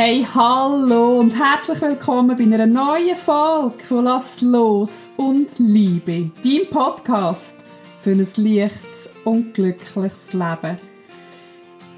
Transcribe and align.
Hey, 0.00 0.24
hallo 0.32 1.18
und 1.18 1.36
herzlich 1.36 1.80
willkommen 1.80 2.36
bei 2.36 2.44
einer 2.44 2.66
neuen 2.66 3.16
Folge 3.16 3.82
von 3.82 4.04
Lass 4.04 4.40
los 4.42 5.08
und 5.16 5.58
Liebe, 5.58 6.30
dein 6.40 6.68
Podcast 6.70 7.56
für 8.00 8.10
ein 8.12 8.18
leichtes 8.36 9.08
und 9.24 9.54
glückliches 9.54 10.34
Leben. 10.34 10.76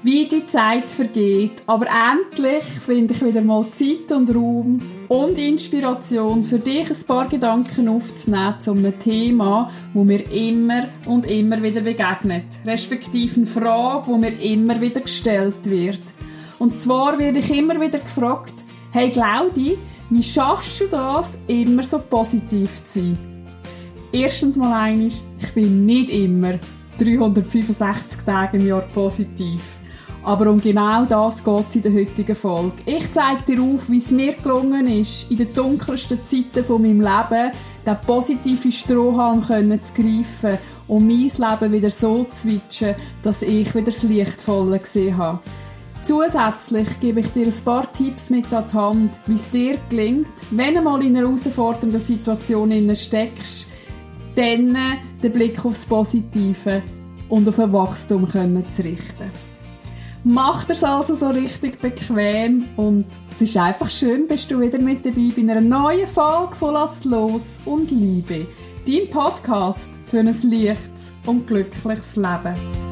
Wie 0.01 0.27
die 0.27 0.47
Zeit 0.47 0.85
vergeht, 0.85 1.61
aber 1.67 1.85
endlich 2.11 2.63
finde 2.63 3.13
ich 3.13 3.23
wieder 3.23 3.41
mal 3.41 3.69
Zeit 3.69 4.11
und 4.11 4.33
Raum 4.33 4.81
und 5.07 5.37
Inspiration 5.37 6.43
für 6.43 6.57
dich 6.57 6.89
ein 6.89 7.05
paar 7.05 7.27
Gedanken 7.27 7.87
aufzunehmen 7.87 8.59
zu 8.59 8.71
einem 8.71 8.97
Thema, 8.97 9.71
wo 9.93 10.03
mir 10.03 10.27
immer 10.31 10.87
und 11.05 11.27
immer 11.27 11.61
wieder 11.61 11.81
begegnet, 11.81 12.45
respektive 12.65 13.35
eine 13.35 13.45
Frage, 13.45 14.07
wo 14.07 14.17
mir 14.17 14.41
immer 14.41 14.81
wieder 14.81 15.01
gestellt 15.01 15.65
wird– 15.65 16.01
und 16.61 16.77
zwar 16.77 17.17
werde 17.17 17.39
ich 17.39 17.49
immer 17.49 17.81
wieder 17.81 17.97
gefragt, 17.97 18.53
hey 18.91 19.09
Claudi, 19.09 19.79
wie 20.11 20.21
schaffst 20.21 20.79
du 20.79 20.87
das, 20.87 21.39
immer 21.47 21.81
so 21.81 21.97
positiv 21.97 22.83
zu 22.83 22.99
sein? 22.99 23.17
Erstens 24.11 24.57
mal 24.57 24.71
eines, 24.71 25.23
ich 25.39 25.51
bin 25.55 25.87
nicht 25.87 26.11
immer 26.11 26.59
365 26.99 28.21
Tage 28.23 28.57
im 28.57 28.67
Jahr 28.67 28.81
positiv. 28.93 29.59
Aber 30.21 30.51
um 30.51 30.61
genau 30.61 31.03
das 31.05 31.43
geht 31.43 31.65
es 31.69 31.75
in 31.77 31.81
der 31.81 31.93
heutigen 31.93 32.35
Folge. 32.35 32.73
Ich 32.85 33.09
zeige 33.11 33.41
dir 33.41 33.63
auf, 33.63 33.89
wie 33.89 33.97
es 33.97 34.11
mir 34.11 34.33
gelungen 34.33 34.87
ist, 34.87 35.31
in 35.31 35.37
den 35.37 35.51
dunkelsten 35.53 36.19
Zeiten 36.23 36.63
von 36.63 36.83
meinem 36.83 37.01
Leben 37.01 37.53
den 37.83 37.97
positiven 38.05 38.71
Strohhalm 38.71 39.41
zu 39.41 39.93
greifen 39.93 40.59
und 40.87 41.07
mein 41.07 41.17
Leben 41.17 41.71
wieder 41.71 41.89
so 41.89 42.23
zu 42.25 42.49
switchen, 42.49 42.93
dass 43.23 43.41
ich 43.41 43.73
wieder 43.73 43.85
das 43.85 44.03
Lichtvolle 44.03 44.77
gesehen 44.77 45.17
habe. 45.17 45.39
Zusätzlich 46.03 46.99
gebe 46.99 47.19
ich 47.19 47.31
dir 47.31 47.45
ein 47.45 47.63
paar 47.63 47.91
Tipps 47.93 48.31
mit 48.31 48.51
an 48.51 48.65
die 48.67 48.73
Hand, 48.73 49.19
wie 49.27 49.35
es 49.35 49.49
dir 49.49 49.77
gelingt, 49.89 50.27
wenn 50.49 50.75
du 50.75 50.81
mal 50.81 51.03
in 51.03 51.15
einer 51.15 51.27
herausfordernden 51.27 51.99
Situation 51.99 52.95
steckst, 52.95 53.67
dann 54.35 54.77
den 55.21 55.31
Blick 55.31 55.63
aufs 55.63 55.85
Positive 55.85 56.81
und 57.29 57.47
auf 57.47 57.59
ein 57.59 57.71
Wachstum 57.71 58.27
zu 58.29 58.83
richten. 58.83 59.29
Mach 60.23 60.69
es 60.69 60.83
also 60.83 61.13
so 61.13 61.29
richtig 61.29 61.79
bequem 61.79 62.65
und 62.77 63.05
es 63.31 63.41
ist 63.41 63.57
einfach 63.57 63.89
schön, 63.89 64.27
bist 64.27 64.51
du 64.51 64.59
wieder 64.59 64.79
mit 64.79 65.05
dabei 65.05 65.31
bei 65.35 65.41
einer 65.41 65.61
neuen 65.61 66.07
Folge 66.07 66.55
von 66.55 66.73
Lass 66.73 67.03
los 67.05 67.59
und 67.65 67.89
Liebe, 67.89 68.47
dein 68.85 69.09
Podcast 69.09 69.89
für 70.05 70.19
ein 70.19 70.27
leichtes 70.27 71.09
und 71.25 71.47
glückliches 71.47 72.17
Leben. 72.17 72.90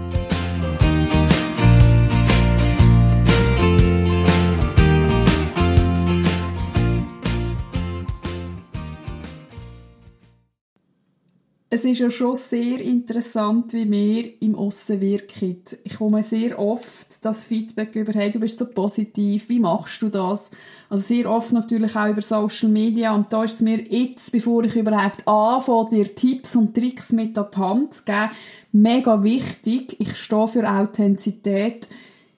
Es 11.72 11.86
ist 11.86 12.00
ja 12.00 12.10
schon 12.10 12.36
sehr 12.36 12.82
interessant, 12.82 13.74
wie 13.74 13.90
wir 13.92 14.42
im 14.42 14.56
Aussen 14.56 15.02
wirken. 15.02 15.62
Ich 15.84 15.98
komme 15.98 16.24
sehr 16.24 16.58
oft 16.58 17.24
das 17.24 17.44
Feedback 17.44 17.96
über, 17.96 18.12
hey, 18.14 18.32
du 18.32 18.40
bist 18.40 18.58
so 18.58 18.66
positiv, 18.66 19.50
wie 19.50 19.60
machst 19.60 20.02
du 20.02 20.10
das? 20.10 20.50
Also 20.90 21.04
sehr 21.06 21.30
oft 21.30 21.54
natürlich 21.54 21.96
auch 21.96 22.10
über 22.10 22.22
Social 22.22 22.70
Media 22.70 23.14
und 23.14 23.32
da 23.32 23.44
ist 23.44 23.56
es 23.56 23.62
mir 23.62 23.80
jetzt, 23.82 24.32
bevor 24.32 24.64
ich 24.64 24.76
überhaupt 24.76 25.28
anfange, 25.28 25.90
dir 25.92 26.16
Tipps 26.16 26.56
und 26.56 26.74
Tricks 26.74 27.12
mit 27.12 27.38
an 27.38 27.48
die 27.54 27.58
Hand 27.58 27.94
zu 27.94 28.04
geben, 28.04 28.30
mega 28.72 29.24
wichtig. 29.24 29.96
Ich 30.00 30.16
stehe 30.16 30.48
für 30.48 30.68
Authentizität. 30.68 31.88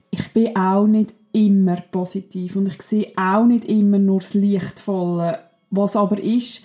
Ich 0.09 0.33
bin 0.33 0.57
auch 0.57 0.88
nicht 0.88 1.13
immer 1.31 1.77
positiv 1.77 2.57
und 2.57 2.67
ich 2.67 2.81
sehe 2.81 3.13
auch 3.16 3.45
nicht 3.45 3.63
immer 3.63 3.97
nur 3.97 4.19
das 4.19 4.33
Lichtvolle. 4.33 5.39
Was 5.69 5.95
aber 5.95 6.22
ist, 6.22 6.63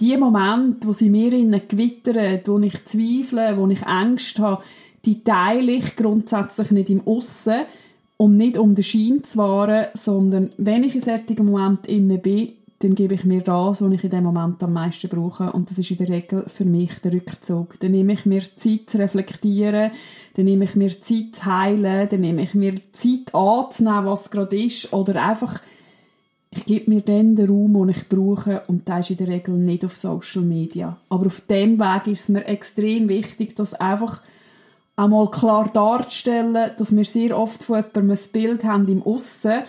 die 0.00 0.16
Momente, 0.16 0.88
wo 0.88 0.92
sie 0.92 1.10
mir 1.10 1.32
in 1.32 1.50
gewittern, 1.66 2.40
wo 2.46 2.58
ich 2.58 2.84
zweifle, 2.84 3.56
wo 3.56 3.66
ich 3.68 3.86
Angst 3.86 4.38
habe, 4.38 4.62
die 5.04 5.22
teile 5.24 5.72
ich 5.72 5.96
grundsätzlich 5.96 6.70
nicht 6.70 6.90
im 6.90 7.06
Aussen, 7.06 7.62
um 8.16 8.36
nicht 8.36 8.58
um 8.58 8.74
den 8.74 8.84
Schein 8.84 9.22
zu 9.22 9.38
wahren, 9.38 9.86
sondern 9.94 10.50
wenn 10.56 10.84
ich 10.84 10.94
in 10.94 11.00
solchen 11.00 11.46
Moment 11.46 11.86
inne 11.86 12.18
bin, 12.18 12.50
dann 12.80 12.94
gebe 12.94 13.14
ich 13.14 13.24
mir 13.24 13.42
das, 13.42 13.82
was 13.82 13.92
ich 13.92 14.04
in 14.04 14.10
dem 14.10 14.24
Moment 14.24 14.62
am 14.62 14.72
meisten 14.72 15.08
brauche. 15.08 15.52
Und 15.52 15.68
das 15.68 15.78
ist 15.78 15.90
in 15.90 15.96
der 15.96 16.08
Regel 16.08 16.44
für 16.46 16.64
mich 16.64 17.00
der 17.00 17.12
Rückzug. 17.12 17.78
Dann 17.80 17.90
nehme 17.90 18.12
ich 18.12 18.24
mir 18.24 18.42
Zeit 18.54 18.88
zu 18.88 18.98
reflektieren, 18.98 19.90
dann 20.34 20.44
nehme 20.44 20.64
ich 20.64 20.76
mir 20.76 20.90
Zeit 21.00 21.34
zu 21.34 21.44
heilen, 21.46 22.08
dann 22.08 22.20
nehme 22.20 22.42
ich 22.42 22.54
mir 22.54 22.74
Zeit 22.92 23.34
anzunehmen, 23.34 24.06
was 24.06 24.30
gerade 24.30 24.64
ist, 24.64 24.92
oder 24.92 25.28
einfach 25.28 25.60
ich 26.50 26.64
gebe 26.64 26.90
mir 26.90 27.02
dann 27.02 27.36
den 27.36 27.48
Raum, 27.48 27.74
den 27.74 27.90
ich 27.90 28.08
brauche 28.08 28.62
und 28.68 28.88
der 28.88 29.00
ist 29.00 29.10
in 29.10 29.18
der 29.18 29.28
Regel 29.28 29.54
nicht 29.54 29.84
auf 29.84 29.96
Social 29.96 30.42
Media. 30.42 30.98
Aber 31.08 31.26
auf 31.26 31.42
dem 31.42 31.78
Weg 31.78 32.06
ist 32.06 32.22
es 32.22 32.28
mir 32.28 32.46
extrem 32.46 33.08
wichtig, 33.08 33.54
das 33.54 33.74
einfach 33.74 34.22
einmal 34.96 35.30
klar 35.30 35.70
darzustellen, 35.72 36.72
dass 36.76 36.96
wir 36.96 37.04
sehr 37.04 37.38
oft 37.38 37.62
von 37.62 37.76
jemandem 37.76 38.10
ein 38.10 38.32
Bild 38.32 38.64
haben 38.64 38.88
im 38.88 39.02
Aussen 39.02 39.62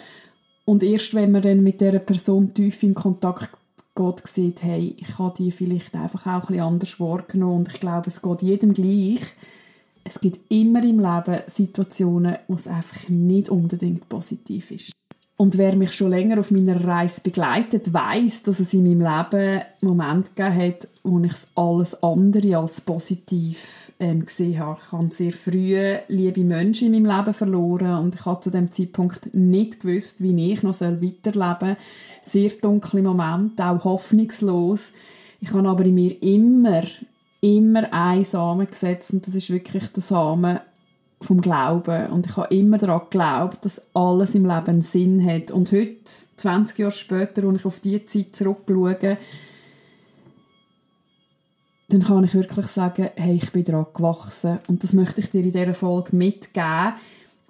und 0.65 0.83
erst 0.83 1.13
wenn 1.13 1.31
man 1.31 1.41
dann 1.41 1.63
mit 1.63 1.81
dieser 1.81 1.99
Person 1.99 2.53
tief 2.53 2.81
in 2.83 2.93
Kontakt 2.93 3.49
geht, 3.95 4.27
sieht, 4.27 4.63
hey, 4.63 4.95
ich 4.97 5.19
habe 5.19 5.33
die 5.37 5.51
vielleicht 5.51 5.95
einfach 5.95 6.25
auch 6.27 6.49
ein 6.49 6.59
anders 6.59 6.99
wahrgenommen 6.99 7.57
und 7.57 7.69
ich 7.73 7.79
glaube, 7.79 8.07
es 8.07 8.21
geht 8.21 8.41
jedem 8.41 8.73
gleich. 8.73 9.21
Es 10.03 10.19
gibt 10.19 10.39
immer 10.51 10.81
im 10.83 10.99
Leben 10.99 11.41
Situationen, 11.47 12.37
wo 12.47 12.55
es 12.55 12.67
einfach 12.67 13.09
nicht 13.09 13.49
unbedingt 13.49 14.07
positiv 14.07 14.71
ist. 14.71 14.91
Und 15.41 15.57
wer 15.57 15.77
mich 15.77 15.93
schon 15.93 16.09
länger 16.09 16.41
auf 16.41 16.51
meiner 16.51 16.83
Reise 16.83 17.21
begleitet, 17.21 17.93
weiß, 17.93 18.43
dass 18.43 18.59
es 18.59 18.73
in 18.73 18.83
meinem 18.83 18.99
Leben 18.99 19.61
Momente 19.79 20.31
gegeben 20.35 20.57
hat, 20.57 20.87
wo 21.03 21.17
ich 21.21 21.31
alles 21.55 22.03
andere 22.03 22.57
als 22.57 22.81
positiv 22.81 23.89
ähm, 24.01 24.25
gesehen 24.25 24.59
habe. 24.59 24.81
Ich 24.83 24.91
habe 24.91 25.13
sehr 25.13 25.31
früh 25.31 25.95
liebe 26.09 26.43
Menschen 26.43 26.93
in 26.93 27.03
meinem 27.03 27.17
Leben 27.17 27.33
verloren 27.33 28.03
und 28.03 28.15
ich 28.15 28.25
habe 28.25 28.41
zu 28.41 28.51
dem 28.51 28.69
Zeitpunkt 28.69 29.33
nicht 29.33 29.79
gewusst, 29.79 30.21
wie 30.21 30.51
ich 30.51 30.61
noch 30.61 30.81
weiterleben 30.81 31.77
soll. 32.21 32.49
Sehr 32.49 32.49
dunkle 32.61 33.01
Momente, 33.01 33.63
auch 33.63 33.85
hoffnungslos. 33.85 34.91
Ich 35.39 35.53
habe 35.53 35.69
aber 35.69 35.85
in 35.85 35.95
mir 35.95 36.21
immer, 36.21 36.83
immer 37.39 37.93
einen 37.93 38.25
Samen 38.25 38.67
gesetzt 38.67 39.13
und 39.13 39.25
das 39.25 39.35
ist 39.35 39.49
wirklich 39.49 39.87
der 39.87 40.03
Samen 40.03 40.59
vom 41.21 41.41
Glauben. 41.41 42.07
Und 42.07 42.25
ich 42.25 42.37
habe 42.37 42.53
immer 42.55 42.77
daran 42.77 43.01
geglaubt, 43.09 43.65
dass 43.65 43.81
alles 43.93 44.35
im 44.35 44.45
Leben 44.45 44.81
Sinn 44.81 45.25
hat. 45.25 45.51
Und 45.51 45.71
heute, 45.71 45.97
20 46.37 46.77
Jahre 46.79 46.91
später, 46.91 47.43
wenn 47.43 47.55
ich 47.55 47.65
auf 47.65 47.79
diese 47.79 48.05
Zeit 48.05 48.35
zurückschaue, 48.35 49.17
dann 51.89 52.03
kann 52.03 52.23
ich 52.23 52.35
wirklich 52.35 52.67
sagen, 52.67 53.09
hey, 53.15 53.35
ich 53.35 53.51
bin 53.51 53.63
daran 53.63 53.87
gewachsen. 53.93 54.59
Und 54.67 54.83
das 54.83 54.93
möchte 54.93 55.21
ich 55.21 55.29
dir 55.31 55.43
in 55.43 55.51
dieser 55.51 55.73
Folge 55.73 56.15
mitgeben. 56.15 56.93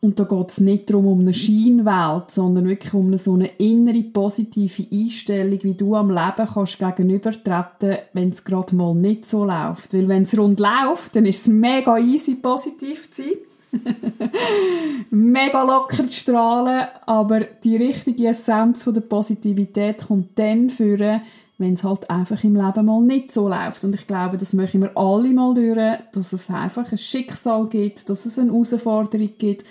Und 0.02 0.18
da 0.18 0.24
geht 0.24 0.50
es 0.50 0.62
nicht 0.62 0.90
darum, 0.90 1.08
um 1.08 1.20
eine 1.20 1.34
Scheinwelt, 1.34 2.32
sondern 2.32 2.70
wirklich 2.70 2.94
um 2.94 3.08
eine, 3.08 3.18
so 3.18 3.34
eine 3.34 3.48
innere 3.58 4.02
positive 4.04 4.88
Einstellung, 4.90 5.60
wie 5.62 5.74
du 5.74 5.94
am 5.94 6.10
Leben 6.10 6.48
kannst 6.54 6.80
gegenübertreten, 6.80 7.98
wenn 8.14 8.30
es 8.30 8.46
gerade 8.46 8.76
mal 8.78 8.96
nicht 8.96 9.26
so 9.26 9.44
läuft. 9.44 9.94
Weil 9.94 10.08
wenn 10.08 10.22
es 10.22 10.38
rund 10.38 10.62
läuft, 10.62 11.18
dann 11.18 11.26
ist 11.26 11.42
es 11.42 11.48
mega 11.48 11.98
easy, 11.98 12.36
positiv 12.36 13.12
zu 13.12 13.24
sein. 13.24 13.34
mega 15.10 15.64
locker 15.64 16.08
zu 16.08 16.20
strahlen, 16.20 16.88
aber 17.06 17.42
die 17.42 17.76
richtige 17.78 18.28
Essenz 18.28 18.84
von 18.84 18.94
der 18.94 19.02
Positivität 19.02 20.06
kommt 20.08 20.38
dann 20.38 20.70
führen, 20.70 21.22
wenn 21.60 21.74
es 21.74 21.84
halt 21.84 22.10
einfach 22.10 22.44
im 22.44 22.56
Leben 22.56 22.86
mal 22.86 23.02
nicht 23.02 23.32
so 23.32 23.48
läuft. 23.48 23.84
Und 23.84 23.94
ich 23.94 24.08
glaube, 24.08 24.38
das 24.38 24.54
möchten 24.54 24.82
wir 24.82 24.98
alle 24.98 25.30
mal 25.30 25.54
durch, 25.54 26.00
dass 26.14 26.34
es 26.34 26.50
einfach 26.50 26.92
ein 26.92 26.98
Schicksal 26.98 27.68
gibt, 27.68 28.10
dass 28.10 28.26
es 28.26 28.40
eine 28.40 28.52
Herausforderung 28.52 29.30
gibt. 29.38 29.66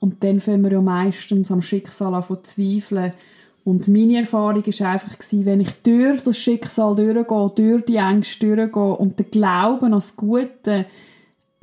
Und 0.00 0.24
dann 0.24 0.40
fangen 0.40 0.64
wir 0.64 0.72
ja 0.72 0.80
meistens 0.80 1.50
am 1.50 1.60
Schicksal 1.60 2.14
an 2.14 2.22
zu 2.22 2.36
zweifeln. 2.36 3.12
Und 3.64 3.88
meine 3.88 4.20
Erfahrung 4.20 4.66
war 4.66 4.90
einfach, 4.90 5.16
wenn 5.30 5.60
ich 5.60 5.72
durch 5.82 6.20
das 6.22 6.38
Schicksal 6.38 6.94
durchgehe, 6.94 7.50
durch 7.50 7.84
die 7.84 7.96
Ängste 7.96 8.56
durchgehe 8.56 8.82
und 8.82 9.18
den 9.18 9.30
Glauben 9.30 9.86
an 9.86 9.92
das 9.92 10.16
Gute 10.16 10.86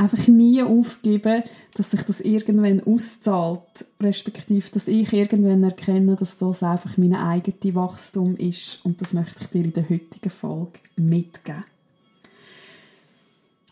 einfach 0.02 0.28
nie 0.28 0.64
aufgeben, 0.64 1.44
dass 1.76 1.92
sich 1.92 2.02
das 2.02 2.22
irgendwann 2.22 2.82
auszahlt, 2.84 3.86
respektive, 4.00 4.70
dass 4.72 4.88
ich 4.88 5.14
irgendwann 5.14 5.64
erkenne, 5.64 6.16
dass 6.16 6.38
das 6.38 6.64
einfach 6.64 6.98
mein 6.98 7.16
eigenes 7.16 7.76
Wachstum 7.76 8.36
ist 8.36 8.84
und 8.84 9.00
das 9.02 9.14
möchte 9.14 9.42
ich 9.42 9.48
dir 9.48 9.64
in 9.64 9.74
der 9.74 9.90
heutigen 9.90 10.30
Folge 10.30 10.80
mitgeben. 10.96 11.66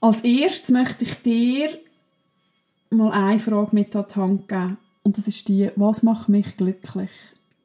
Als 0.02 0.22
erstes 0.22 0.70
möchte 0.70 1.04
ich 1.04 1.16
dir 1.24 1.70
mal 2.92 3.12
eine 3.12 3.40
Frage 3.40 3.70
mit 3.72 3.96
an 3.96 4.06
die 4.10 4.16
Hand 4.16 4.48
geben 4.48 4.78
und 5.04 5.18
das 5.18 5.28
ist 5.28 5.48
die, 5.48 5.72
was 5.76 6.04
macht 6.04 6.30
mich 6.30 6.56
glücklich? 6.58 7.12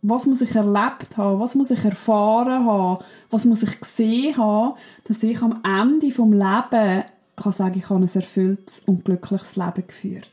Was 0.07 0.27
muss 0.27 0.43
ich 0.43 0.55
erlebt 0.55 1.17
haben? 1.17 1.41
Was 1.41 1.55
muss 1.55 1.71
ich 1.71 1.83
erfahren 1.83 2.67
haben? 2.67 3.03
Was 3.31 3.47
muss 3.47 3.63
ich 3.63 3.81
gesehen 3.81 4.37
haben, 4.37 4.75
dass 5.05 5.23
ich 5.23 5.41
am 5.41 5.63
Ende 5.65 6.11
vom 6.11 6.33
Leben 6.33 7.05
kann 7.37 7.53
sagen, 7.53 7.79
ich 7.79 7.89
habe 7.91 8.01
ein 8.01 8.11
erfülltes 8.13 8.83
und 8.87 9.05
glückliches 9.05 9.57
Leben 9.57 9.87
geführt. 9.87 10.31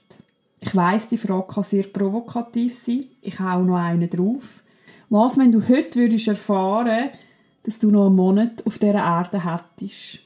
Ich 0.60 0.76
weiß, 0.76 1.08
die 1.08 1.18
Frage 1.18 1.48
kann 1.48 1.64
sehr 1.64 1.84
provokativ 1.84 2.76
sein. 2.76 3.06
Ich 3.22 3.40
hau 3.40 3.64
noch 3.64 3.78
einen 3.78 4.10
drauf. 4.10 4.64
Was, 5.10 5.38
wenn 5.38 5.52
du 5.52 5.68
heute 5.68 6.00
würdest 6.00 6.28
erfahren, 6.28 7.10
dass 7.64 7.80
du 7.80 7.90
noch 7.90 8.06
einen 8.06 8.16
Monat 8.16 8.66
auf 8.66 8.78
dieser 8.78 8.94
Erde 8.96 9.44
hättest? 9.44 10.20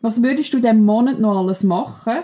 Was 0.00 0.22
würdest 0.22 0.52
du 0.52 0.58
diesen 0.58 0.84
Monat 0.84 1.18
noch 1.18 1.38
alles 1.38 1.62
machen? 1.62 2.18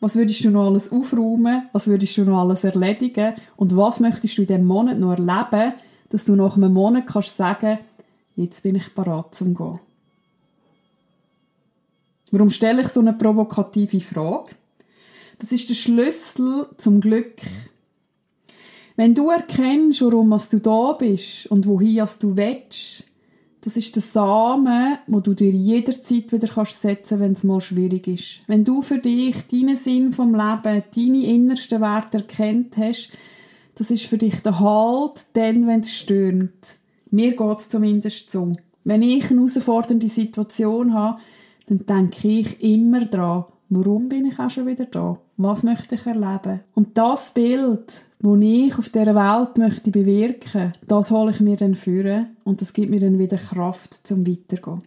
Was 0.00 0.16
würdest 0.16 0.44
du 0.44 0.50
noch 0.50 0.66
alles 0.66 0.90
aufräumen? 0.90 1.68
Was 1.72 1.86
würdest 1.88 2.16
du 2.16 2.24
noch 2.24 2.40
alles 2.40 2.64
erledigen? 2.64 3.34
Und 3.56 3.76
was 3.76 4.00
möchtest 4.00 4.36
du 4.36 4.42
in 4.42 4.48
diesem 4.48 4.64
Monat 4.64 4.98
noch 4.98 5.12
erleben, 5.12 5.74
dass 6.08 6.24
du 6.24 6.36
nach 6.36 6.56
einem 6.56 6.72
Monat 6.72 7.06
kannst 7.06 7.36
sagen, 7.36 7.78
jetzt 8.36 8.62
bin 8.62 8.74
ich 8.74 8.94
bereit 8.94 9.34
zum 9.34 9.54
Gehen? 9.54 9.80
Warum 12.34 12.50
stelle 12.50 12.82
ich 12.82 12.88
so 12.88 12.98
eine 12.98 13.12
provokative 13.12 14.00
Frage? 14.00 14.50
Das 15.38 15.52
ist 15.52 15.68
der 15.68 15.74
Schlüssel 15.74 16.66
zum 16.78 17.00
Glück. 17.00 17.36
Wenn 18.96 19.14
du 19.14 19.30
erkennst, 19.30 20.02
warum 20.02 20.36
du 20.50 20.58
da 20.58 20.92
bist 20.94 21.46
und 21.46 21.64
wohin 21.64 22.04
du 22.18 22.36
willst, 22.36 23.04
das 23.60 23.76
ist 23.76 23.94
der 23.94 24.02
Samen, 24.02 24.98
wo 25.06 25.20
du 25.20 25.34
dir 25.34 25.52
jederzeit 25.52 26.32
wieder 26.32 26.48
kannst 26.48 26.82
setzen, 26.82 27.20
wenn 27.20 27.32
es 27.32 27.44
mal 27.44 27.60
schwierig 27.60 28.08
ist. 28.08 28.40
Wenn 28.48 28.64
du 28.64 28.82
für 28.82 28.98
dich 28.98 29.46
deinen 29.46 29.76
Sinn 29.76 30.12
vom 30.12 30.34
Leben, 30.34 30.82
deine 30.92 31.26
innersten 31.26 31.80
Werte 31.80 32.18
erkennt 32.18 32.76
hast, 32.76 33.12
das 33.76 33.92
ist 33.92 34.06
für 34.06 34.18
dich 34.18 34.42
der 34.42 34.58
Halt, 34.58 35.26
dann, 35.34 35.68
wenn 35.68 35.82
es 35.82 35.94
stürmt. 35.94 36.74
Mir 37.12 37.36
geht 37.36 37.58
es 37.58 37.68
zumindest 37.68 38.28
so. 38.32 38.56
Wenn 38.82 39.02
ich 39.02 39.30
eine 39.30 39.40
herausfordernde 39.40 40.08
Situation 40.08 40.94
habe, 40.94 41.20
dann 41.66 41.86
denke 41.86 42.28
ich 42.28 42.62
immer 42.62 43.04
dran, 43.06 43.44
warum 43.70 44.08
bin 44.08 44.26
ich 44.26 44.38
auch 44.38 44.50
schon 44.50 44.66
wieder 44.66 44.86
da? 44.86 45.18
Was 45.36 45.62
möchte 45.62 45.94
ich 45.96 46.06
erleben? 46.06 46.60
Und 46.74 46.96
das 46.96 47.30
Bild, 47.32 48.04
wo 48.20 48.36
ich 48.36 48.78
auf 48.78 48.88
dieser 48.88 49.14
Welt 49.14 49.58
möchte 49.58 49.90
bewirken, 49.90 50.72
das 50.86 51.10
hole 51.10 51.32
ich 51.32 51.40
mir 51.40 51.56
dann 51.56 51.74
führen 51.74 52.36
und 52.44 52.60
das 52.60 52.72
gibt 52.72 52.90
mir 52.90 53.00
dann 53.00 53.18
wieder 53.18 53.36
Kraft 53.36 54.06
zum 54.06 54.26
Weitergehen. 54.26 54.82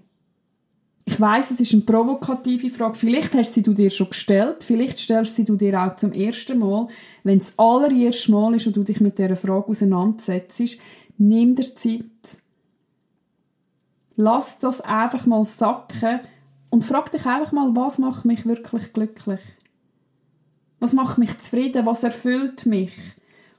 Ich 1.05 1.21
weiß, 1.21 1.51
es 1.51 1.61
ist 1.61 1.73
eine 1.73 1.83
provokative 1.83 2.69
Frage. 2.69 2.95
Vielleicht 2.95 3.33
hast 3.33 3.53
sie 3.53 3.63
du 3.63 3.73
dir 3.73 3.89
schon 3.89 4.09
gestellt, 4.09 4.63
vielleicht 4.63 4.99
stellst 4.99 5.35
sie 5.35 5.45
du 5.45 5.55
dir 5.55 5.81
auch 5.81 5.95
zum 5.95 6.11
ersten 6.11 6.59
Mal. 6.59 6.87
Wenn 7.23 7.37
es 7.37 7.47
das 7.47 7.59
allererste 7.59 8.31
Mal 8.31 8.55
ist 8.55 8.67
und 8.67 8.75
du 8.75 8.83
dich 8.83 8.99
mit 8.99 9.17
dieser 9.17 9.37
Frage 9.37 9.67
auseinandersetzt, 9.67 10.77
nimm 11.17 11.55
dir 11.55 11.75
Zeit. 11.75 12.03
Lass 14.17 14.59
das 14.59 14.81
einfach 14.81 15.25
mal 15.25 15.45
sacken 15.45 16.19
und 16.69 16.83
frag 16.83 17.11
dich 17.11 17.25
einfach 17.25 17.51
mal, 17.51 17.75
was 17.75 17.97
macht 17.97 18.25
mich 18.25 18.45
wirklich 18.45 18.93
glücklich? 18.93 19.39
Was 20.79 20.93
macht 20.93 21.17
mich 21.17 21.37
zufrieden? 21.37 21.85
Was 21.85 22.03
erfüllt 22.03 22.65
mich? 22.65 22.93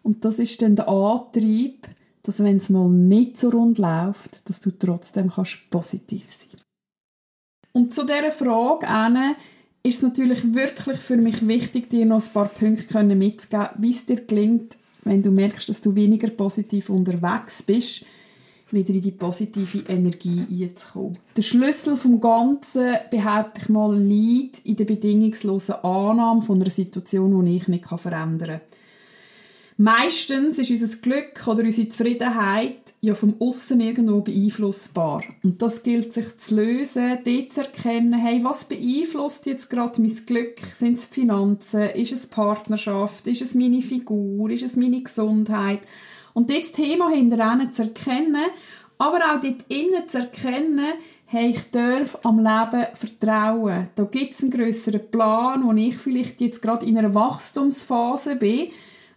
Und 0.03 0.25
das 0.25 0.39
ist 0.39 0.63
dann 0.63 0.77
der 0.77 0.89
Antrieb, 0.89 1.89
dass 2.23 2.43
wenn 2.43 2.57
es 2.57 2.69
mal 2.69 2.89
nicht 2.89 3.39
so 3.39 3.49
rund 3.49 3.79
läuft, 3.79 4.49
dass 4.49 4.61
du 4.61 4.71
trotzdem 4.71 5.31
kannst 5.31 5.71
positiv 5.71 6.31
sein. 6.31 6.61
Und 7.73 7.95
zu 7.95 8.05
dieser 8.05 8.31
Frage 8.31 8.87
ist 9.83 9.97
es 9.97 10.03
natürlich 10.03 10.55
wirklich 10.55 10.99
für 10.99 11.17
mich 11.17 11.47
wichtig, 11.47 11.89
dir 11.91 12.07
noch 12.07 12.25
ein 12.25 12.33
paar 12.33 12.49
Punkte 12.49 13.03
mitzugeben, 13.05 13.69
wie 13.79 13.91
es 13.91 14.05
dir 14.05 14.21
gelingt, 14.25 14.77
wenn 15.05 15.23
du 15.23 15.31
merkst, 15.31 15.69
dass 15.69 15.81
du 15.81 15.95
weniger 15.95 16.29
positiv 16.29 16.91
unterwegs 16.91 17.63
bist, 17.63 18.05
wieder 18.71 18.95
in 18.95 19.01
die 19.01 19.13
positive 19.13 19.85
Energie 19.89 20.45
einzukommen. 20.51 21.19
Der 21.37 21.43
Schlüssel 21.43 21.97
vom 21.97 22.21
Ganzen, 22.21 22.97
behaupte 23.11 23.61
ich 23.63 23.69
mal, 23.69 23.97
liegt 23.97 24.65
in 24.67 24.77
der 24.77 24.85
bedingungslosen 24.85 25.77
Annahme 25.77 26.43
von 26.43 26.61
einer 26.61 26.71
Situation, 26.71 27.45
die 27.45 27.57
ich 27.57 27.69
nicht 27.69 27.87
verändern 27.87 28.61
kann. 28.61 28.79
Meistens 29.81 30.59
ist 30.59 30.71
unser 30.71 30.97
Glück 30.97 31.47
oder 31.47 31.63
unsere 31.63 31.89
Zufriedenheit 31.89 32.95
ja 33.01 33.15
vom 33.15 33.41
Aussen 33.41 33.81
irgendwo 33.81 34.23
beeinflussbar. 34.23 35.23
Und 35.45 35.63
das 35.63 35.85
gilt 35.85 36.13
sich 36.13 36.37
zu 36.37 36.57
lösen, 36.57 37.19
dort 37.25 37.53
zu 37.53 37.61
erkennen, 37.61 38.15
hey, 38.15 38.43
was 38.43 38.65
beeinflusst 38.65 39.47
jetzt 39.47 39.71
gerade 39.71 40.03
mein 40.03 40.27
Glück? 40.27 40.59
Sind 40.75 40.99
es 40.99 41.07
Finanzen? 41.07 41.91
Ist 41.91 42.11
es 42.11 42.27
Partnerschaft? 42.27 43.29
Ist 43.29 43.41
es 43.41 43.55
meine 43.55 43.81
Figur? 43.81 44.51
Ist 44.51 44.65
es 44.65 44.75
meine 44.75 45.01
Gesundheit? 45.01 45.83
Und 46.39 46.51
dort 46.51 46.61
das 46.61 46.71
Thema 46.71 47.11
hinterher 47.11 47.73
zu 47.73 47.83
erkennen, 47.83 48.45
aber 48.97 49.17
auch 49.17 49.41
dort 49.41 49.65
innen 49.67 50.07
zu 50.07 50.19
erkennen, 50.19 50.93
hey, 51.25 51.51
ich 51.51 51.69
darf 51.73 52.17
am 52.23 52.39
Leben 52.39 52.87
vertrauen. 52.95 53.89
Da 53.97 54.05
gibt 54.05 54.35
es 54.35 54.43
einen 54.43 54.53
grösseren 54.53 55.11
Plan, 55.11 55.67
wo 55.67 55.73
ich 55.73 55.97
vielleicht 55.97 56.41
jetzt 56.41 56.63
gerade 56.63 56.87
in 56.87 56.97
einer 56.97 57.13
Wachstumsphase 57.13 58.37
bin, 58.37 58.69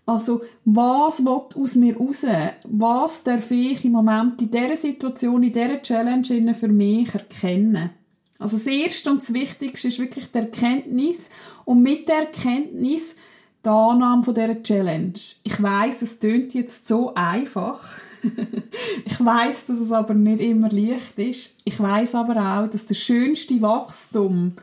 also, 0.04 0.42
was 0.66 1.24
wird 1.24 1.56
aus 1.56 1.76
mir 1.76 1.96
raus? 1.96 2.26
Was 2.68 3.22
darf 3.22 3.52
ich 3.52 3.86
im 3.86 3.92
Moment 3.92 4.42
in 4.42 4.50
dieser 4.50 4.76
Situation, 4.76 5.44
in 5.44 5.54
dieser 5.54 5.80
Challenge 5.80 6.56
für 6.56 6.70
mich 6.70 7.14
erkennen? 7.14 7.92
Also, 8.40 8.58
das 8.58 8.66
Erste 8.66 9.12
und 9.12 9.22
das 9.22 9.32
Wichtigste 9.32 9.90
ist 9.90 10.00
wirklich 10.00 10.26
die 10.32 10.40
Erkenntnis. 10.40 11.30
Und 11.66 11.84
mit 11.84 12.08
der 12.08 12.22
Erkenntnis 12.22 13.16
die 13.64 13.70
Annahme 13.70 14.24
von 14.24 14.34
dieser 14.34 14.64
Challenge. 14.64 15.14
Ich 15.44 15.62
weiß, 15.62 16.02
es 16.02 16.20
tönt 16.20 16.54
jetzt 16.54 16.88
so 16.88 17.14
einfach. 17.14 17.98
ich 19.06 19.24
weiß, 19.24 19.68
dass 19.68 19.80
es 19.80 19.92
aber 19.92 20.14
nicht 20.14 20.42
immer 20.42 20.70
leicht 20.70 21.18
ist. 21.18 21.56
Ich 21.64 21.80
weiß 21.80 22.16
aber 22.16 22.38
auch, 22.38 22.68
dass 22.68 22.86
der 22.86 22.96
schönste 22.96 23.62
Wachstum 23.62 24.54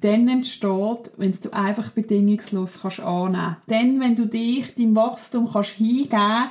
dann 0.00 0.28
entsteht, 0.28 1.10
wenn 1.16 1.32
du 1.32 1.52
einfach 1.52 1.90
bedingungslos 1.90 2.80
kannst 2.82 3.00
annehmen. 3.00 3.56
Dann, 3.66 4.00
wenn 4.00 4.16
du 4.16 4.26
dich 4.26 4.74
deinem 4.74 4.96
Wachstum 4.96 5.48
kannst 5.50 5.70
hingeben, 5.70 6.48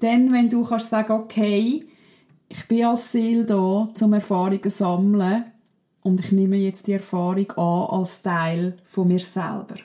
dann, 0.00 0.32
wenn 0.32 0.50
du 0.50 0.62
kannst 0.64 0.90
sagen, 0.90 1.12
okay, 1.12 1.86
ich 2.48 2.68
bin 2.68 2.84
als 2.84 3.10
Seele 3.10 3.44
da, 3.44 3.88
zum 3.94 4.12
Erfahrungen 4.12 4.68
sammeln 4.68 5.44
und 6.02 6.20
ich 6.20 6.32
nehme 6.32 6.56
jetzt 6.56 6.86
die 6.86 6.92
Erfahrung 6.92 7.50
an 7.52 8.00
als 8.00 8.20
Teil 8.20 8.76
von 8.84 9.08
mir 9.08 9.20
selber. 9.20 9.76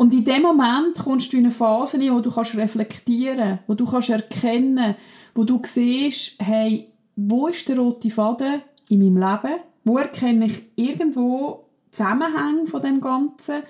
Und 0.00 0.14
in 0.14 0.24
dem 0.24 0.40
Moment 0.40 0.98
kommst 0.98 1.30
du 1.30 1.36
in 1.36 1.44
eine 1.44 1.50
Phase 1.50 1.98
rein, 1.98 2.14
wo 2.14 2.20
du 2.20 2.30
kannst 2.30 2.54
reflektieren, 2.54 3.58
wo 3.66 3.74
du 3.74 3.84
kannst 3.84 4.08
erkennen, 4.08 4.94
wo 5.34 5.44
du 5.44 5.60
siehst, 5.62 6.36
hey, 6.38 6.88
wo 7.16 7.48
ist 7.48 7.68
der 7.68 7.78
rote 7.78 8.08
Faden 8.08 8.62
in 8.88 9.00
meinem 9.00 9.18
Leben? 9.18 9.60
Wo 9.84 9.98
erkenne 9.98 10.46
ich 10.46 10.62
irgendwo 10.74 11.66
Zusammenhang 11.90 12.66
von 12.66 12.80
dem 12.80 13.02
Ganzen. 13.02 13.62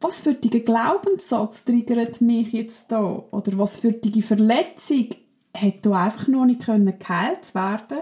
Was 0.00 0.20
für 0.20 0.30
ein 0.30 0.64
Glaubenssatz 0.64 1.64
triggert 1.64 2.20
mich 2.20 2.52
jetzt 2.52 2.90
da? 2.90 3.22
Oder 3.30 3.56
was 3.56 3.76
für 3.76 3.94
eine 4.04 4.22
Verletzung 4.22 5.10
hätte 5.54 5.94
einfach 5.94 6.26
noch 6.26 6.44
nicht 6.44 6.66
geheilt 6.66 7.54
werden 7.54 7.98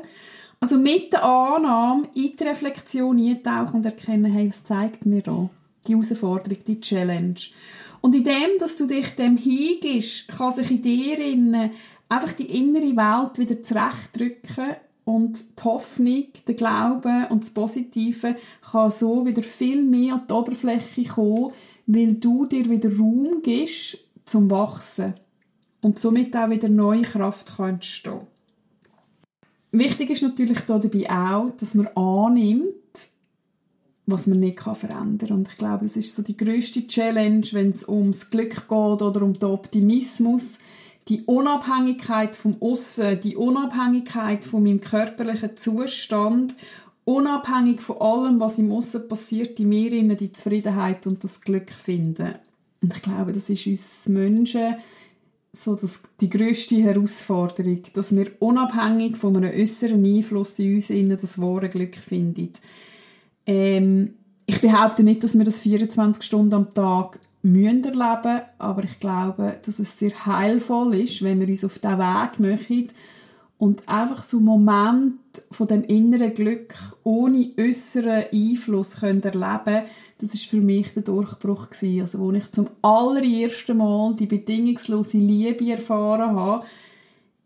Also 0.61 0.79
mit 0.79 1.13
der 1.13 1.25
Annahme 1.25 2.09
in 2.15 2.35
die 2.35 2.43
Reflexion 2.43 3.19
eintauchen 3.19 3.77
und 3.77 3.85
erkennen, 3.85 4.33
hey, 4.33 4.49
was 4.49 4.65
zeigt 4.65 5.05
mir 5.05 5.21
da? 5.21 5.51
Die 5.87 5.93
Herausforderung, 5.93 6.59
die 6.67 6.81
Challenge. 6.81 7.41
Und 8.01 8.15
in 8.15 8.25
dem, 8.25 8.59
dass 8.59 8.77
du 8.77 8.87
dich 8.87 9.09
dem 9.11 9.37
hingibst, 9.37 10.29
kann 10.29 10.53
sich 10.53 10.71
in 10.71 10.83
dir 10.83 11.71
einfach 12.09 12.33
die 12.33 12.59
innere 12.59 12.97
Welt 12.97 13.39
wieder 13.39 13.63
zurechtdrücken 13.63 14.77
und 15.05 15.59
die 15.59 15.65
Hoffnung, 15.65 16.27
der 16.47 16.55
Glaube 16.55 17.27
und 17.31 17.43
das 17.43 17.51
Positive 17.51 18.37
kann 18.71 18.91
so 18.91 19.27
wieder 19.27 19.43
viel 19.43 19.83
mehr 19.83 20.15
an 20.15 20.27
die 20.29 20.33
Oberfläche 20.33 21.05
kommen, 21.05 21.53
weil 21.87 22.15
du 22.15 22.47
dir 22.47 22.69
wieder 22.69 22.91
Raum 22.97 23.41
gibst 23.43 23.99
zum 24.25 24.51
Wachsen 24.51 25.15
und 25.83 25.99
somit 25.99 26.37
auch 26.37 26.51
wieder 26.51 26.69
neue 26.69 27.03
Kraft 27.03 27.57
kann. 27.57 27.81
Wichtig 29.73 30.11
ist 30.11 30.23
natürlich 30.23 30.61
dabei 30.61 31.11
auch, 31.11 31.51
dass 31.57 31.75
man 31.75 31.89
annimmt, 31.89 32.75
was 34.11 34.27
man 34.27 34.41
nicht 34.41 34.61
verändern 34.61 35.19
kann. 35.19 35.37
Und 35.39 35.49
ich 35.49 35.57
glaube, 35.57 35.85
das 35.85 35.97
ist 35.97 36.15
so 36.15 36.23
die 36.23 36.37
größte 36.37 36.87
Challenge, 36.87 37.47
wenn 37.53 37.71
es 37.71 37.89
ums 37.89 38.31
Glück 38.31 38.69
geht 38.69 38.71
oder 38.71 39.23
um 39.23 39.35
den 39.35 39.49
Optimismus 39.49 40.59
die 41.09 41.23
Unabhängigkeit 41.23 42.37
vom 42.37 42.57
Aussen, 42.61 43.19
die 43.21 43.37
Unabhängigkeit 43.37 44.45
von 44.45 44.63
meinem 44.63 44.81
körperlichen 44.81 45.57
Zustand, 45.57 46.55
unabhängig 47.05 47.81
von 47.81 48.01
allem, 48.01 48.39
was 48.39 48.59
im 48.59 48.71
Aussen 48.71 49.09
passiert, 49.09 49.59
in 49.59 49.71
mir 49.71 49.93
innen 49.93 50.17
die 50.17 50.31
Zufriedenheit 50.31 51.07
und 51.07 51.25
das 51.25 51.41
Glück 51.41 51.71
finden. 51.71 52.35
Und 52.81 52.95
ich 52.95 53.03
glaube, 53.03 53.33
das 53.33 53.51
ist 53.51 53.67
uns 53.67 54.09
Menschen 54.09 54.77
so 55.53 55.75
das, 55.75 56.03
die 56.21 56.29
grösste 56.29 56.77
Herausforderung, 56.77 57.83
dass 57.93 58.15
wir 58.15 58.31
unabhängig 58.39 59.17
von 59.17 59.37
einem 59.37 59.53
äußeren 59.53 60.05
Einfluss 60.05 60.59
in 60.61 60.77
uns 60.77 60.91
innen 60.91 61.19
das 61.21 61.41
wahre 61.41 61.69
Glück 61.69 61.97
finden. 61.97 62.53
Ähm, 63.47 64.15
ich 64.47 64.61
behaupte 64.61 65.03
nicht, 65.03 65.23
dass 65.23 65.37
wir 65.37 65.45
das 65.45 65.61
24 65.61 66.23
Stunden 66.23 66.55
am 66.55 66.75
Tag 66.75 67.21
müssen 67.43 67.85
erleben, 67.85 68.43
aber 68.59 68.85
ich 68.85 68.99
glaube, 68.99 69.59
dass 69.65 69.79
es 69.79 69.99
sehr 69.99 70.27
heilvoll 70.27 70.95
ist, 70.95 71.23
wenn 71.23 71.41
wir 71.41 71.49
uns 71.49 71.65
auf 71.65 71.79
diesen 71.79 71.99
Weg 71.99 72.41
machen 72.41 72.87
und 73.59 73.89
einfach 73.89 74.23
so 74.23 74.41
Moment 74.41 75.19
von 75.51 75.67
dem 75.67 75.85
inneren 75.85 76.35
Glück 76.35 76.75
ohne 77.05 77.51
äußeren 77.59 78.25
Einfluss 78.33 78.97
können 78.97 79.23
erleben 79.23 79.85
das 80.21 80.35
ist 80.35 80.47
für 80.47 80.61
mich 80.61 80.93
der 80.93 81.03
Durchbruch 81.03 81.71
gewesen. 81.71 82.03
Also, 82.03 82.19
wo 82.19 82.31
ich 82.33 82.51
zum 82.53 82.69
allerersten 82.83 83.79
Mal 83.79 84.15
die 84.15 84.27
bedingungslose 84.27 85.19
Liebe 85.19 85.71
erfahren 85.71 86.37
habe, 86.37 86.65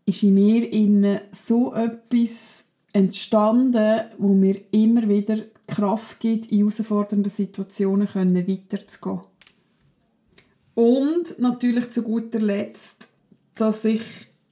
ist 0.05 0.23
in 0.23 0.33
mir 0.33 0.71
innen 0.71 1.21
so 1.31 1.73
etwas 1.73 2.65
entstanden, 2.91 4.01
wo 4.17 4.33
mir 4.33 4.61
immer 4.71 5.07
wieder 5.07 5.37
Kraft 5.67 6.19
gibt, 6.19 6.47
in 6.47 6.59
herausfordernden 6.59 7.31
Situationen 7.31 8.07
können 8.07 8.47
weiterzugehen. 8.47 9.21
Und 10.73 11.39
natürlich 11.39 11.91
zu 11.91 12.03
guter 12.03 12.39
Letzt, 12.39 13.07
dass 13.55 13.85
ich 13.85 14.01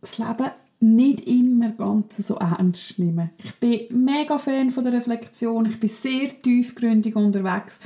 das 0.02 0.18
Leben 0.18 0.52
nicht 0.80 1.28
immer 1.28 1.72
ganz 1.72 2.18
so 2.18 2.36
ernst 2.36 3.00
nehme. 3.00 3.30
Ich 3.38 3.56
bin 3.56 4.04
mega 4.04 4.38
Fan 4.38 4.72
von 4.72 4.84
der 4.84 4.94
Reflexion, 4.94 5.66
ich 5.66 5.80
bin 5.80 5.90
sehr 5.90 6.30
tiefgründig 6.42 7.16
unterwegs, 7.16 7.80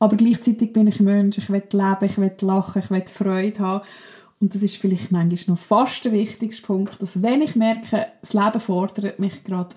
aber 0.00 0.16
gleichzeitig 0.16 0.72
bin 0.72 0.88
ich 0.88 1.00
Mensch, 1.00 1.38
ich 1.38 1.50
will 1.50 1.62
leben, 1.72 2.04
ich 2.04 2.18
will 2.18 2.34
lachen, 2.40 2.82
ich 2.82 2.90
will 2.90 3.04
Freude 3.06 3.60
haben. 3.60 3.86
Und 4.40 4.54
das 4.54 4.62
ist 4.62 4.78
vielleicht 4.78 5.12
manchmal 5.12 5.54
noch 5.54 5.62
fast 5.62 6.04
der 6.04 6.12
wichtigste 6.12 6.62
Punkt, 6.62 7.00
dass 7.02 7.22
wenn 7.22 7.42
ich 7.42 7.56
merke, 7.56 8.06
das 8.20 8.32
Leben 8.32 8.58
fordert 8.58 9.18
mich 9.18 9.44
gerade, 9.44 9.76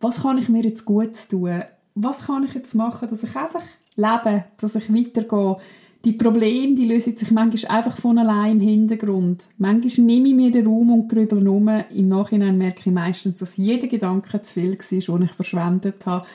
was 0.00 0.22
kann 0.22 0.38
ich 0.38 0.48
mir 0.48 0.62
jetzt 0.62 0.84
gut 0.84 1.12
tun? 1.28 1.62
Was 1.94 2.26
kann 2.26 2.44
ich 2.44 2.54
jetzt 2.54 2.74
machen, 2.74 3.08
dass 3.08 3.22
ich 3.22 3.36
einfach 3.36 3.62
lebe, 3.96 4.44
dass 4.58 4.74
ich 4.74 4.92
weitergehe? 4.92 5.56
Die 6.04 6.14
Probleme, 6.14 6.74
die 6.74 6.86
lösen 6.86 7.16
sich 7.16 7.30
manchmal 7.30 7.76
einfach 7.76 7.96
von 7.96 8.18
allein 8.18 8.52
im 8.52 8.60
Hintergrund. 8.60 9.48
Manchmal 9.58 10.06
nehme 10.06 10.28
ich 10.28 10.34
mir 10.34 10.50
den 10.50 10.66
Raum 10.66 10.90
und 10.90 11.08
grübel 11.08 11.46
um. 11.46 11.68
Im 11.68 12.08
Nachhinein 12.08 12.58
merke 12.58 12.80
ich 12.86 12.92
meistens, 12.92 13.38
dass 13.38 13.56
jeder 13.56 13.86
Gedanke 13.86 14.42
zu 14.42 14.54
viel 14.54 14.76
war, 14.76 15.18
den 15.18 15.26
ich 15.26 15.32
verschwendet 15.32 16.04
habe. 16.06 16.26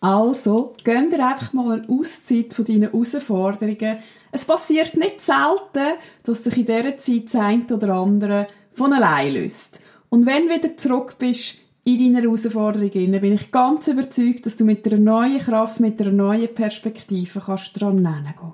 Also, 0.00 0.74
gönn 0.84 1.10
dir 1.10 1.26
einfach 1.26 1.52
mal 1.52 1.80
eine 1.80 1.88
Auszeit 1.88 2.54
von 2.54 2.64
deinen 2.64 2.82
Herausforderungen. 2.82 3.98
Es 4.30 4.44
passiert 4.44 4.96
nicht 4.96 5.20
selten, 5.20 5.98
dass 6.22 6.44
sich 6.44 6.56
in 6.56 6.66
dieser 6.66 6.96
Zeit 6.96 7.24
das 7.24 7.34
eine 7.34 7.66
oder 7.66 7.94
andere 7.94 8.46
von 8.72 8.92
allein 8.92 9.34
löst. 9.34 9.80
Und 10.08 10.24
wenn 10.24 10.46
du 10.46 10.54
wieder 10.54 10.76
zurück 10.76 11.16
bist 11.18 11.56
in 11.88 12.12
deiner 12.12 12.26
Herausforderung, 12.26 12.90
bin 12.90 13.32
ich 13.32 13.50
ganz 13.50 13.88
überzeugt, 13.88 14.44
dass 14.44 14.56
du 14.56 14.64
mit 14.64 14.86
einer 14.86 15.00
neuen 15.00 15.38
Kraft, 15.38 15.80
mit 15.80 15.98
einer 16.02 16.12
neuen 16.12 16.52
Perspektive 16.54 17.40
kannst 17.40 17.80
dran 17.80 18.02
gehen. 18.02 18.52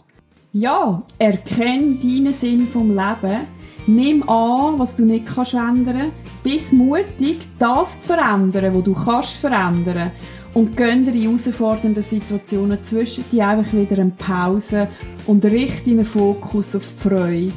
Ja, 0.53 1.03
erkenne 1.19 1.97
deinen 1.97 2.33
Sinn 2.33 2.69
vom 2.69 2.91
Leben. 2.91 3.41
Nimm 3.89 4.23
an, 4.29 4.79
was 4.79 4.95
du 4.95 5.05
nicht 5.05 5.27
kannst 5.27 5.55
ändern. 5.55 6.13
Bist 6.45 6.73
mutig, 6.73 7.39
das 7.59 7.99
zu 7.99 8.15
verändern, 8.15 8.73
was 8.73 8.85
du 8.85 8.95
kannst 8.95 9.33
verändern 9.33 10.13
und 10.55 10.77
gönn 10.77 11.05
dir 11.05 11.13
in 11.13 11.23
herausfordernden 11.23 12.05
Situationen 12.05 12.85
zwischen 12.85 13.29
dir 13.33 13.49
einfach 13.49 13.73
wieder 13.73 13.99
eine 13.99 14.13
Pause 14.17 14.89
und 15.27 15.45
richte 15.45 15.91
deinen 15.91 16.05
Fokus 16.05 16.77
auf 16.77 16.89
die 16.93 17.09
Freude 17.09 17.53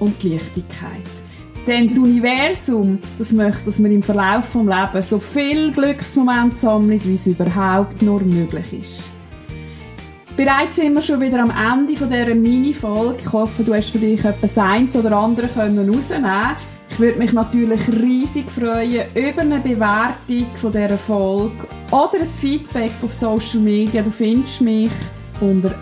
und 0.00 0.22
die 0.22 0.34
Leichtigkeit. 0.34 1.23
Denn 1.66 1.88
das 1.88 1.96
Universum, 1.96 2.98
das 3.18 3.32
möchte, 3.32 3.64
dass 3.64 3.82
wir 3.82 3.90
im 3.90 4.02
Verlauf 4.02 4.52
des 4.52 4.62
Lebens 4.62 5.10
so 5.10 5.18
viel 5.18 5.72
Glücksmomente 5.72 6.56
sammeln, 6.56 7.00
wie 7.04 7.14
es 7.14 7.26
überhaupt 7.26 8.02
nur 8.02 8.22
möglich 8.22 8.80
ist. 8.80 9.10
Bereits 10.36 10.76
sind 10.76 10.94
wir 10.94 11.00
schon 11.00 11.20
wieder 11.20 11.40
am 11.40 11.50
Ende 11.50 11.94
dieser 11.94 12.34
Mini-Folge. 12.34 13.20
Ich 13.20 13.32
hoffe, 13.32 13.62
du 13.62 13.72
hast 13.72 13.90
für 13.90 13.98
dich 13.98 14.24
etwas 14.24 14.58
ein 14.58 14.90
oder 14.90 15.16
andere 15.16 15.46
können 15.46 15.88
ich 16.94 17.00
würde 17.00 17.18
mich 17.18 17.32
natürlich 17.32 17.88
riesig 17.88 18.48
freuen 18.48 19.06
über 19.16 19.40
eine 19.40 19.58
Bewertung 19.58 20.72
dieser 20.72 20.96
Folge 20.96 21.66
oder 21.90 22.20
ein 22.20 22.26
Feedback 22.26 22.92
auf 23.02 23.12
Social 23.12 23.60
Media. 23.60 24.00
Du 24.00 24.12
findest 24.12 24.60
mich 24.60 24.92
unter 25.40 25.74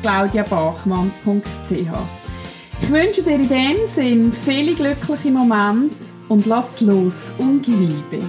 claudiabachmann.ch. 0.00 2.25
Ich 2.88 2.92
wünsche 2.92 3.20
dir 3.20 3.34
in 3.34 3.48
dem 3.48 3.84
Sinn 3.84 4.32
viele 4.32 4.72
glückliche 4.74 5.32
Momente 5.32 6.12
und 6.28 6.46
lass 6.46 6.80
los 6.80 7.32
und 7.36 7.66
Liebe. 7.66 8.22